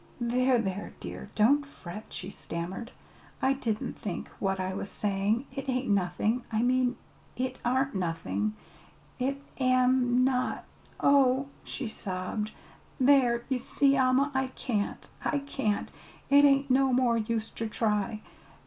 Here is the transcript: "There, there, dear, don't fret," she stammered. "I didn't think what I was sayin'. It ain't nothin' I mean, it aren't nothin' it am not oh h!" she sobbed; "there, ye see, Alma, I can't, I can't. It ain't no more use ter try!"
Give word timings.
"There, 0.19 0.57
there, 0.57 0.93
dear, 0.99 1.29
don't 1.35 1.63
fret," 1.63 2.07
she 2.11 2.31
stammered. 2.31 2.89
"I 3.39 3.53
didn't 3.53 3.99
think 3.99 4.29
what 4.39 4.59
I 4.59 4.73
was 4.73 4.89
sayin'. 4.89 5.45
It 5.55 5.69
ain't 5.69 5.89
nothin' 5.89 6.41
I 6.51 6.63
mean, 6.63 6.95
it 7.35 7.59
aren't 7.63 7.93
nothin' 7.93 8.55
it 9.19 9.39
am 9.59 10.23
not 10.23 10.63
oh 11.01 11.49
h!" 11.63 11.69
she 11.69 11.87
sobbed; 11.87 12.49
"there, 12.99 13.43
ye 13.47 13.59
see, 13.59 13.95
Alma, 13.95 14.31
I 14.33 14.47
can't, 14.47 15.07
I 15.23 15.37
can't. 15.37 15.91
It 16.31 16.45
ain't 16.45 16.71
no 16.71 16.91
more 16.91 17.19
use 17.19 17.51
ter 17.51 17.67
try!" 17.67 18.21